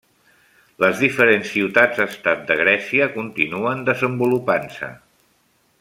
[0.83, 4.91] Les diferents ciutats estat de Grècia continuen desenvolupant-se.